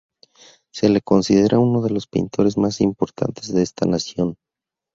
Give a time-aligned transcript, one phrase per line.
[0.73, 4.35] Se le considera uno de los pintores más importantes de esta nación.